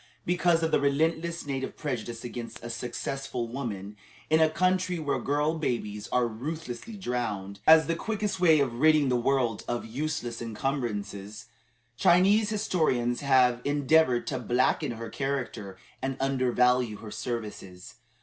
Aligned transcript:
Because 0.25 0.63
of 0.63 0.71
the 0.71 0.79
relentless 0.79 1.45
native 1.45 1.77
prejudice 1.77 2.23
against 2.23 2.63
a 2.63 2.71
successful 2.71 3.47
woman, 3.47 3.97
in 4.31 4.41
a 4.41 4.49
country 4.49 4.97
where 4.97 5.19
girl 5.19 5.59
babies 5.59 6.07
are 6.07 6.27
ruthlessly 6.27 6.97
drowned, 6.97 7.59
as 7.67 7.85
the 7.85 7.93
quickest 7.95 8.39
way 8.39 8.59
of 8.61 8.79
ridding 8.79 9.09
the 9.09 9.15
world 9.15 9.63
of 9.67 9.85
useless 9.85 10.41
incumbrances, 10.41 11.45
Chinese 11.97 12.49
historians 12.49 13.19
have 13.19 13.61
endeavored 13.63 14.25
to 14.25 14.39
blacken 14.39 14.93
her 14.93 15.11
character 15.11 15.77
and 16.01 16.17
undervalue 16.19 16.95
her 16.97 17.11
services. 17.11 17.97